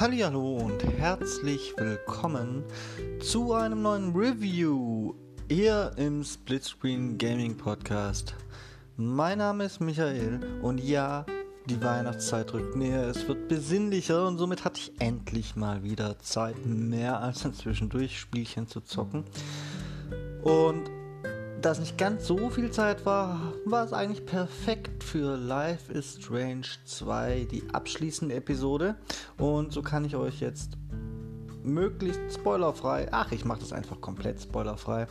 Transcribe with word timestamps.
Hallo 0.00 0.58
und 0.58 0.84
herzlich 0.84 1.74
willkommen 1.76 2.62
zu 3.20 3.52
einem 3.52 3.82
neuen 3.82 4.14
Review 4.14 5.14
hier 5.50 5.90
im 5.96 6.22
Splitscreen 6.22 7.18
Gaming 7.18 7.56
Podcast. 7.56 8.36
Mein 8.96 9.38
Name 9.38 9.64
ist 9.64 9.80
Michael 9.80 10.60
und 10.62 10.78
ja, 10.78 11.26
die 11.66 11.82
Weihnachtszeit 11.82 12.54
rückt 12.54 12.76
näher, 12.76 13.08
es 13.08 13.26
wird 13.26 13.48
besinnlicher 13.48 14.28
und 14.28 14.38
somit 14.38 14.64
hatte 14.64 14.80
ich 14.80 15.00
endlich 15.00 15.56
mal 15.56 15.82
wieder 15.82 16.20
Zeit, 16.20 16.64
mehr 16.64 17.20
als 17.20 17.44
ein 17.44 17.54
zwischendurch 17.54 18.20
Spielchen 18.20 18.68
zu 18.68 18.80
zocken. 18.80 19.24
Und 20.44 20.88
da 21.60 21.72
es 21.72 21.80
nicht 21.80 21.98
ganz 21.98 22.26
so 22.26 22.50
viel 22.50 22.70
Zeit 22.70 23.04
war, 23.04 23.52
war 23.64 23.84
es 23.84 23.92
eigentlich 23.92 24.24
perfekt 24.24 25.02
für 25.02 25.36
Life 25.36 25.92
is 25.92 26.18
Strange 26.20 26.66
2, 26.84 27.48
die 27.50 27.64
abschließende 27.72 28.36
Episode. 28.36 28.94
Und 29.38 29.72
so 29.72 29.82
kann 29.82 30.04
ich 30.04 30.14
euch 30.14 30.40
jetzt 30.40 30.78
möglichst 31.64 32.20
spoilerfrei, 32.32 33.08
ach, 33.10 33.32
ich 33.32 33.44
mache 33.44 33.60
das 33.60 33.72
einfach 33.72 34.00
komplett 34.00 34.40
spoilerfrei, 34.40 35.06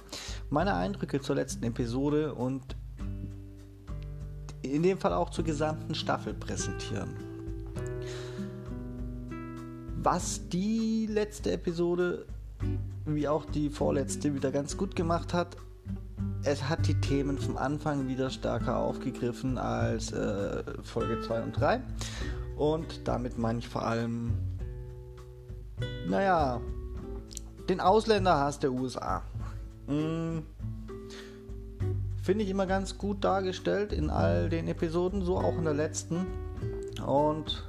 meine 0.49 0.73
Eindrücke 0.73 1.19
zur 1.19 1.35
letzten 1.35 1.65
Episode 1.65 2.33
und 2.33 2.63
in 4.61 4.83
dem 4.83 4.97
Fall 4.97 5.13
auch 5.13 5.29
zur 5.29 5.43
gesamten 5.43 5.93
Staffel 5.93 6.33
präsentieren. 6.33 7.15
Was 10.01 10.47
die 10.47 11.07
letzte 11.07 11.51
Episode 11.51 12.25
wie 13.05 13.27
auch 13.27 13.45
die 13.45 13.69
vorletzte 13.69 14.33
wieder 14.33 14.51
ganz 14.51 14.77
gut 14.77 14.95
gemacht 14.95 15.33
hat, 15.33 15.57
es 16.47 16.69
hat 16.69 16.87
die 16.87 16.99
Themen 17.01 17.37
vom 17.37 17.57
Anfang 17.57 18.07
wieder 18.07 18.29
stärker 18.29 18.77
aufgegriffen 18.77 19.57
als 19.57 20.13
äh, 20.13 20.63
Folge 20.81 21.19
2 21.21 21.41
und 21.41 21.59
3. 21.59 21.81
Und 22.55 23.05
damit 23.05 23.37
meine 23.37 23.59
ich 23.59 23.67
vor 23.67 23.85
allem, 23.85 24.31
naja, 26.07 26.61
den 27.67 27.81
Ausländerhass 27.81 28.59
der 28.59 28.71
USA. 28.71 29.23
Hm, 29.87 30.43
Finde 32.23 32.45
ich 32.45 32.49
immer 32.49 32.65
ganz 32.65 32.97
gut 32.97 33.25
dargestellt 33.25 33.91
in 33.91 34.09
all 34.09 34.47
den 34.47 34.69
Episoden, 34.69 35.23
so 35.23 35.37
auch 35.37 35.57
in 35.57 35.65
der 35.65 35.73
letzten. 35.73 36.27
Und 37.05 37.63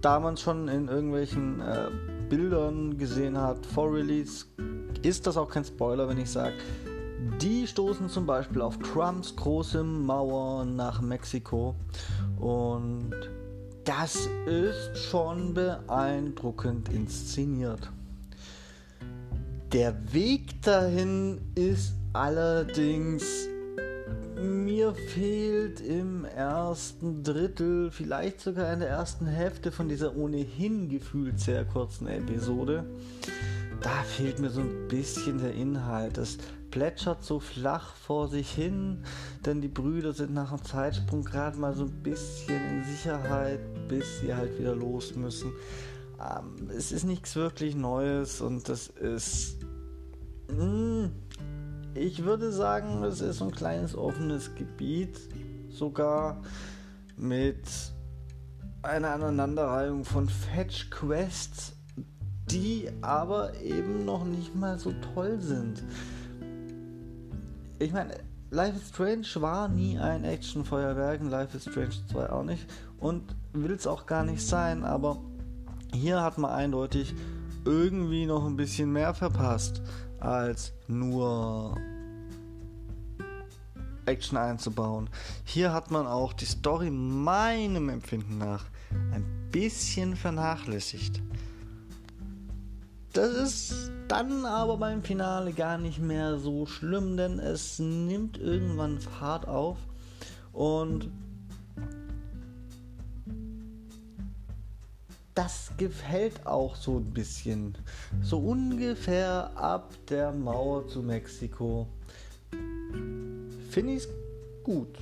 da 0.00 0.20
man 0.20 0.34
es 0.34 0.42
schon 0.42 0.68
in 0.68 0.86
irgendwelchen 0.86 1.60
äh, 1.60 1.90
Bildern 2.28 2.98
gesehen 2.98 3.36
hat 3.36 3.66
vor 3.66 3.92
Release, 3.92 4.46
ist 5.02 5.26
das 5.26 5.36
auch 5.36 5.48
kein 5.48 5.64
Spoiler, 5.64 6.08
wenn 6.08 6.18
ich 6.18 6.30
sage, 6.30 6.54
die 7.40 7.66
stoßen 7.66 8.08
zum 8.08 8.26
Beispiel 8.26 8.62
auf 8.62 8.78
Trumps 8.78 9.34
große 9.34 9.82
Mauer 9.82 10.64
nach 10.64 11.00
Mexiko 11.00 11.74
und 12.38 13.12
das 13.84 14.28
ist 14.46 14.98
schon 14.98 15.54
beeindruckend 15.54 16.88
inszeniert. 16.90 17.90
Der 19.72 19.94
Weg 20.12 20.62
dahin 20.62 21.40
ist 21.54 21.94
allerdings 22.12 23.48
mir 24.40 24.94
fehlt 24.94 25.80
im 25.80 26.24
ersten 26.24 27.22
Drittel, 27.24 27.90
vielleicht 27.90 28.40
sogar 28.40 28.72
in 28.72 28.80
der 28.80 28.88
ersten 28.88 29.26
Hälfte 29.26 29.72
von 29.72 29.88
dieser 29.88 30.16
ohnehin 30.16 30.88
gefühlt 30.88 31.40
sehr 31.40 31.64
kurzen 31.64 32.06
Episode, 32.06 32.84
da 33.80 34.02
fehlt 34.02 34.38
mir 34.38 34.50
so 34.50 34.60
ein 34.60 34.88
bisschen 34.88 35.38
der 35.38 35.54
Inhalt. 35.54 36.18
Das 36.18 36.38
plätschert 36.70 37.22
so 37.22 37.40
flach 37.40 37.94
vor 37.94 38.28
sich 38.28 38.50
hin, 38.50 39.04
denn 39.44 39.60
die 39.60 39.68
Brüder 39.68 40.12
sind 40.12 40.34
nach 40.34 40.50
einem 40.50 40.64
Zeitsprung 40.64 41.24
gerade 41.24 41.56
mal 41.56 41.74
so 41.74 41.84
ein 41.84 42.02
bisschen 42.02 42.60
in 42.70 42.84
Sicherheit, 42.84 43.60
bis 43.88 44.20
sie 44.20 44.34
halt 44.34 44.58
wieder 44.58 44.74
los 44.74 45.14
müssen. 45.14 45.52
Ähm, 46.20 46.70
es 46.76 46.92
ist 46.92 47.04
nichts 47.04 47.36
wirklich 47.36 47.74
Neues 47.74 48.40
und 48.40 48.68
das 48.68 48.88
ist. 48.88 49.58
Mh, 50.48 50.62
hm, 50.62 51.10
ich 51.94 52.24
würde 52.24 52.52
sagen, 52.52 53.02
es 53.02 53.20
ist 53.20 53.42
ein 53.42 53.50
kleines 53.50 53.96
offenes 53.96 54.54
Gebiet, 54.54 55.18
sogar 55.68 56.42
mit 57.16 57.66
einer 58.82 59.10
Aneinanderreihung 59.10 60.04
von 60.04 60.28
Fetch 60.28 60.90
Quests, 60.90 61.77
die 62.50 62.88
aber 63.02 63.60
eben 63.60 64.04
noch 64.04 64.24
nicht 64.24 64.54
mal 64.54 64.78
so 64.78 64.92
toll 65.14 65.38
sind 65.40 65.82
ich 67.78 67.92
meine, 67.92 68.14
Life 68.50 68.76
is 68.76 68.88
Strange 68.88 69.26
war 69.36 69.68
nie 69.68 69.98
ein 69.98 70.24
Actionfeuerwerk, 70.24 71.22
Life 71.22 71.56
is 71.56 71.64
Strange 71.64 71.94
2 72.10 72.30
auch 72.30 72.42
nicht 72.42 72.66
und 72.98 73.22
will 73.52 73.72
es 73.72 73.86
auch 73.86 74.06
gar 74.06 74.24
nicht 74.24 74.44
sein, 74.44 74.84
aber 74.84 75.20
hier 75.92 76.20
hat 76.20 76.38
man 76.38 76.50
eindeutig 76.50 77.14
irgendwie 77.64 78.26
noch 78.26 78.46
ein 78.46 78.56
bisschen 78.56 78.92
mehr 78.92 79.14
verpasst, 79.14 79.82
als 80.18 80.72
nur 80.88 81.76
Action 84.06 84.38
einzubauen. 84.38 85.08
Hier 85.44 85.72
hat 85.72 85.90
man 85.90 86.06
auch 86.06 86.32
die 86.32 86.46
Story 86.46 86.90
meinem 86.90 87.88
Empfinden 87.90 88.38
nach 88.38 88.64
ein 89.12 89.24
bisschen 89.52 90.16
vernachlässigt. 90.16 91.22
Das 93.12 93.32
ist 93.34 93.90
dann 94.08 94.44
aber 94.44 94.76
beim 94.76 95.02
Finale 95.02 95.52
gar 95.52 95.78
nicht 95.78 95.98
mehr 95.98 96.38
so 96.38 96.66
schlimm, 96.66 97.16
denn 97.16 97.38
es 97.38 97.78
nimmt 97.78 98.38
irgendwann 98.38 99.00
Fahrt 99.00 99.48
auf 99.48 99.78
und 100.52 101.10
das 105.34 105.70
gefällt 105.76 106.46
auch 106.46 106.74
so 106.74 106.98
ein 106.98 107.12
bisschen. 107.12 107.78
So 108.22 108.38
ungefähr 108.38 109.52
ab 109.54 109.94
der 110.08 110.32
Mauer 110.32 110.88
zu 110.88 111.00
Mexiko 111.00 111.86
finde 113.70 113.92
ich 113.92 113.98
es 113.98 114.08
gut. 114.64 114.98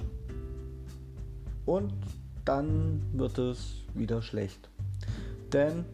Und 1.65 1.95
dann 2.45 3.03
wird 3.15 3.39
es 3.39 3.83
wieder 3.95 4.21
schlecht. 4.21 4.69
Denn 5.53 5.87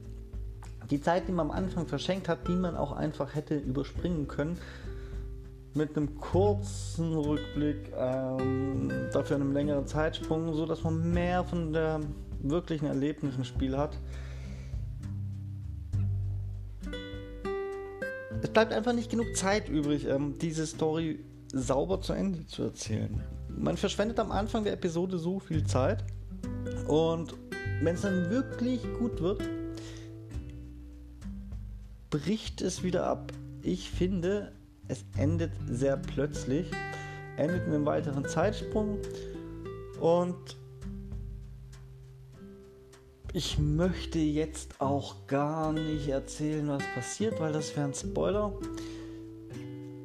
die 0.91 1.00
Zeit, 1.00 1.28
die 1.28 1.32
man 1.32 1.50
am 1.50 1.56
Anfang 1.56 1.87
verschenkt 1.87 2.28
hat, 2.28 2.48
die 2.48 2.56
man 2.56 2.76
auch 2.76 2.93
einfach 2.93 3.34
hätte 3.34 3.56
überspringen 3.56 4.28
können, 4.28 4.59
mit 5.75 5.97
einem 5.97 6.19
kurzen 6.20 7.15
Rückblick, 7.15 7.93
ähm, 7.97 8.91
dafür 9.12 9.37
einem 9.37 9.53
längeren 9.53 9.87
Zeitsprung, 9.87 10.54
so 10.54 10.66
dass 10.66 10.84
man 10.84 11.12
mehr 11.12 11.44
von 11.44 11.72
der 11.72 12.00
wirklichen 12.42 12.87
Erlebnis 12.87 13.37
im 13.37 13.44
Spiel 13.44 13.76
hat. 13.76 13.97
Es 18.42 18.50
bleibt 18.50 18.72
einfach 18.72 18.92
nicht 18.92 19.10
genug 19.10 19.34
Zeit 19.37 19.69
übrig, 19.69 20.06
ähm, 20.06 20.34
diese 20.38 20.66
Story 20.66 21.21
sauber 21.53 22.00
zu 22.00 22.12
Ende 22.12 22.47
zu 22.47 22.65
erzählen. 22.65 23.22
Man 23.48 23.76
verschwendet 23.76 24.19
am 24.19 24.32
Anfang 24.32 24.65
der 24.65 24.72
Episode 24.72 25.19
so 25.19 25.38
viel 25.38 25.65
Zeit 25.65 26.04
und 26.88 27.34
wenn 27.82 27.94
es 27.94 28.03
dann 28.03 28.31
wirklich 28.31 28.82
gut 28.98 29.21
wird, 29.21 29.42
bricht 32.12 32.60
es 32.60 32.82
wieder 32.82 33.06
ab. 33.06 33.32
Ich 33.62 33.90
finde, 33.90 34.52
es 34.86 35.04
endet 35.16 35.50
sehr 35.66 35.96
plötzlich, 35.96 36.70
endet 37.38 37.66
in 37.66 37.72
einem 37.72 37.86
weiteren 37.86 38.26
Zeitsprung 38.26 38.98
und 39.98 40.59
ich 43.32 43.59
möchte 43.59 44.18
jetzt 44.18 44.78
auch 44.78 45.26
gar 45.26 45.72
nicht 45.72 46.09
erzählen, 46.09 46.68
was 46.68 46.82
passiert, 46.94 47.41
weil 47.41 47.54
das 47.54 47.74
wäre 47.74 47.86
ein 47.86 47.94
Spoiler. 47.94 48.53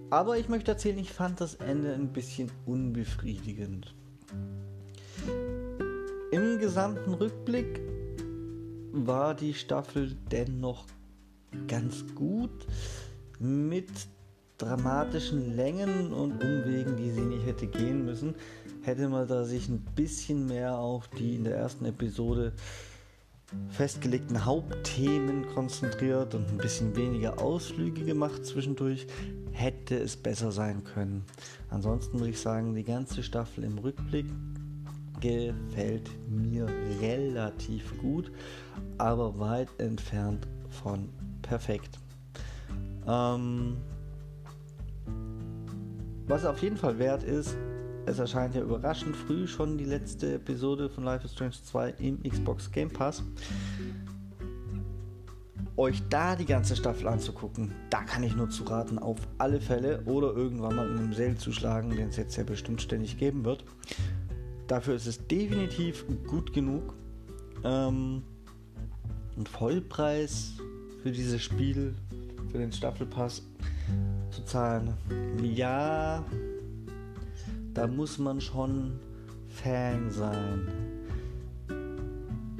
Aber 0.09 0.37
ich 0.37 0.47
möchte 0.47 0.71
erzählen, 0.71 0.97
ich 0.99 1.11
fand 1.11 1.41
das 1.41 1.55
Ende 1.55 1.93
ein 1.93 2.13
bisschen 2.13 2.49
unbefriedigend. 2.65 3.93
Im 6.31 6.57
gesamten 6.59 7.15
Rückblick 7.15 7.81
war 8.93 9.35
die 9.35 9.53
Staffel 9.53 10.15
dennoch 10.31 10.85
ganz 11.67 12.05
gut 12.15 12.67
mit 13.39 13.89
dramatischen 14.57 15.55
Längen 15.55 16.11
und 16.11 16.43
Umwegen, 16.43 16.97
die 16.97 17.11
sie 17.11 17.21
nicht 17.21 17.45
hätte 17.45 17.67
gehen 17.67 18.05
müssen, 18.05 18.35
hätte 18.81 19.07
man 19.07 19.27
da 19.27 19.43
sich 19.43 19.69
ein 19.69 19.85
bisschen 19.95 20.47
mehr 20.47 20.77
auf 20.77 21.07
die 21.09 21.35
in 21.35 21.43
der 21.43 21.55
ersten 21.57 21.85
Episode 21.85 22.53
festgelegten 23.69 24.43
Hauptthemen 24.43 25.47
konzentriert 25.47 26.35
und 26.35 26.49
ein 26.49 26.57
bisschen 26.57 26.95
weniger 26.95 27.41
Ausflüge 27.41 28.03
gemacht 28.03 28.45
zwischendurch, 28.45 29.07
hätte 29.51 29.97
es 29.97 30.17
besser 30.17 30.51
sein 30.51 30.83
können. 30.83 31.23
Ansonsten 31.69 32.19
würde 32.19 32.31
ich 32.31 32.39
sagen, 32.39 32.75
die 32.75 32.83
ganze 32.83 33.23
Staffel 33.23 33.63
im 33.63 33.77
Rückblick 33.77 34.25
gefällt 35.21 36.09
mir 36.29 36.67
relativ 37.01 37.97
gut, 37.99 38.31
aber 38.97 39.39
weit 39.39 39.69
entfernt 39.77 40.47
von 40.69 41.09
perfekt. 41.41 41.99
Ähm, 43.07 43.77
was 46.27 46.45
auf 46.45 46.61
jeden 46.61 46.77
Fall 46.77 46.99
wert 46.99 47.23
ist, 47.23 47.55
es 48.05 48.19
erscheint 48.19 48.55
ja 48.55 48.61
überraschend 48.61 49.15
früh 49.15 49.47
schon 49.47 49.77
die 49.77 49.85
letzte 49.85 50.35
Episode 50.35 50.89
von 50.89 51.03
Life 51.03 51.25
is 51.25 51.33
Strange 51.33 51.55
2 51.63 51.89
im 51.99 52.23
Xbox 52.23 52.71
Game 52.71 52.89
Pass. 52.89 53.23
euch 55.75 56.01
da 56.09 56.35
die 56.35 56.45
ganze 56.45 56.75
Staffel 56.75 57.07
anzugucken, 57.07 57.71
da 57.89 58.03
kann 58.03 58.23
ich 58.23 58.35
nur 58.35 58.49
zu 58.49 58.63
raten, 58.63 58.97
auf 58.97 59.19
alle 59.37 59.61
Fälle 59.61 60.01
oder 60.05 60.33
irgendwann 60.33 60.75
mal 60.75 60.89
in 60.89 60.97
einem 60.97 61.13
Sale 61.13 61.35
zuschlagen, 61.35 61.91
den 61.91 62.09
es 62.09 62.17
jetzt 62.17 62.35
ja 62.35 62.43
bestimmt 62.43 62.81
ständig 62.81 63.17
geben 63.17 63.45
wird. 63.45 63.63
Dafür 64.67 64.95
ist 64.95 65.05
es 65.05 65.27
definitiv 65.27 66.05
gut 66.27 66.51
genug. 66.51 66.93
Ähm, 67.63 68.23
ein 69.37 69.45
Vollpreis 69.45 70.53
für 71.01 71.11
dieses 71.11 71.41
Spiel, 71.41 71.93
für 72.51 72.57
den 72.57 72.71
Staffelpass 72.71 73.43
zu 74.31 74.43
zahlen. 74.43 74.93
Ja, 75.41 76.23
da 77.73 77.87
muss 77.87 78.17
man 78.17 78.41
schon 78.41 78.99
Fan 79.49 80.11
sein. 80.11 80.67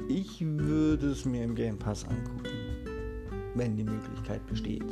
Ich 0.08 0.40
würde 0.40 1.10
es 1.10 1.24
mir 1.24 1.44
im 1.44 1.54
Game 1.54 1.78
Pass 1.78 2.04
angucken, 2.04 2.48
wenn 3.54 3.76
die 3.76 3.84
Möglichkeit 3.84 4.46
besteht. 4.46 4.86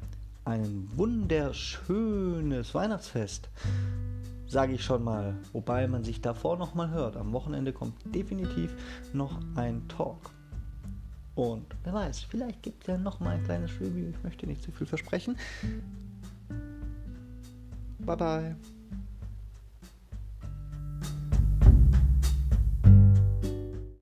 ein 0.44 0.90
wunderschönes 0.96 2.74
Weihnachtsfest 2.74 3.48
sage 4.48 4.74
ich 4.74 4.84
schon 4.84 5.04
mal. 5.04 5.38
Wobei 5.54 5.88
man 5.88 6.04
sich 6.04 6.20
davor 6.20 6.58
noch 6.58 6.74
mal 6.74 6.90
hört. 6.90 7.16
Am 7.16 7.32
Wochenende 7.32 7.74
kommt 7.74 7.94
definitiv 8.14 8.76
noch 9.14 9.40
ein 9.56 9.88
Talk. 9.88 10.32
Und 11.36 11.68
wer 11.84 11.94
weiß, 11.94 12.22
vielleicht 12.22 12.64
gibt 12.64 12.82
es 12.82 12.88
ja 12.88 12.98
noch 12.98 13.20
mal 13.20 13.36
ein 13.36 13.44
kleines 13.44 13.72
Review. 13.80 14.10
Ich 14.10 14.24
möchte 14.24 14.48
nicht 14.48 14.64
zu 14.64 14.72
viel 14.72 14.88
versprechen. 14.88 15.38
Bye 18.00 18.18
bye. 18.18 18.56